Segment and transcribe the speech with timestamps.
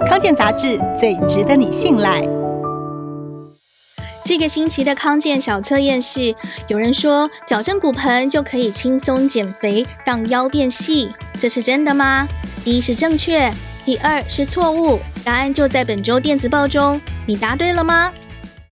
[0.00, 2.20] 康健杂志最值得你信赖。
[4.24, 6.34] 这个星期的康健小测验是
[6.66, 12.26] 有人说矫正骨盆就可以轻松减肥让腰变细这是真的吗？
[12.64, 13.52] 第一是正确
[13.84, 18.12] 第二是错误答案就在本周电子报中你答对了吗？